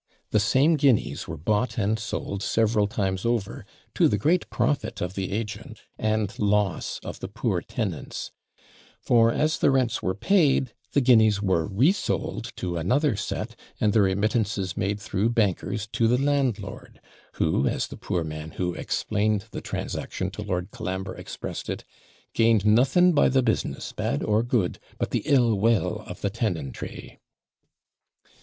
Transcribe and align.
The 0.31 0.39
same 0.39 0.77
guineas 0.77 1.27
were 1.27 1.37
bought 1.37 1.77
and 1.77 1.99
sold 1.99 2.41
several 2.41 2.87
times 2.87 3.23
over, 3.23 3.67
to 3.93 4.07
the 4.07 4.17
great 4.17 4.49
profit 4.49 4.99
of 4.99 5.13
the 5.13 5.31
agent 5.31 5.81
and 5.99 6.39
loss 6.39 6.99
of 7.03 7.19
the 7.19 7.27
poor 7.27 7.61
tenants; 7.61 8.31
for, 8.99 9.31
as 9.31 9.59
the 9.59 9.69
rents 9.69 10.01
were 10.01 10.15
paid, 10.15 10.73
the 10.93 11.01
guineas 11.01 11.39
were 11.39 11.67
resold 11.67 12.51
to 12.55 12.77
another 12.77 13.15
set, 13.15 13.55
and 13.79 13.93
the 13.93 14.01
remittances 14.01 14.75
made 14.75 14.99
through 14.99 15.29
bankers 15.29 15.85
to 15.91 16.07
the 16.07 16.17
landlord; 16.17 16.99
who, 17.33 17.67
as 17.67 17.85
the 17.85 17.95
poor 17.95 18.23
man 18.23 18.53
who 18.57 18.73
explained 18.73 19.45
the 19.51 19.61
transaction 19.61 20.31
to 20.31 20.41
Lord 20.41 20.71
Colambre 20.71 21.13
expressed 21.15 21.69
it, 21.69 21.83
'gained 22.33 22.65
nothing 22.65 23.13
by 23.13 23.29
the 23.29 23.43
business, 23.43 23.91
bad 23.91 24.23
or 24.23 24.41
good, 24.41 24.79
but 24.97 25.11
the 25.11 25.21
ill 25.27 25.53
will 25.53 25.99
of 26.07 26.21
the 26.21 26.31
tenantry.' 26.31 27.19